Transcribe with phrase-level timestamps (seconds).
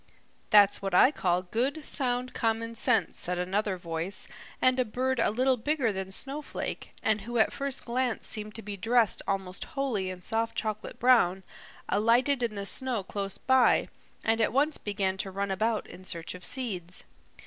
[0.49, 4.27] "That's what I call good, sound common sense," said another voice,
[4.59, 8.63] and a bird a little bigger than Snowflake, and who at first glance seemed to
[8.63, 11.43] be dressed almost wholly in soft chocolate brown,
[11.87, 13.89] alighted in the snow close by
[14.23, 17.03] and at once began to run about in search of seeds.